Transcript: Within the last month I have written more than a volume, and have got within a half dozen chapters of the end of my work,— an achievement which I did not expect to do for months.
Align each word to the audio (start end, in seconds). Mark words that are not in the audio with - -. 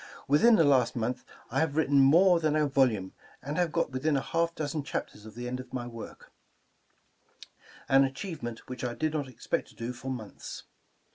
Within 0.27 0.55
the 0.55 0.63
last 0.63 0.95
month 0.95 1.23
I 1.51 1.59
have 1.59 1.75
written 1.75 1.99
more 1.99 2.39
than 2.39 2.55
a 2.55 2.65
volume, 2.65 3.13
and 3.39 3.55
have 3.59 3.71
got 3.71 3.91
within 3.91 4.17
a 4.17 4.21
half 4.21 4.55
dozen 4.55 4.81
chapters 4.83 5.27
of 5.27 5.35
the 5.35 5.47
end 5.47 5.59
of 5.59 5.71
my 5.73 5.85
work,— 5.85 6.31
an 7.87 8.03
achievement 8.03 8.67
which 8.67 8.83
I 8.83 8.95
did 8.95 9.13
not 9.13 9.27
expect 9.29 9.67
to 9.67 9.75
do 9.75 9.93
for 9.93 10.09
months. 10.09 10.63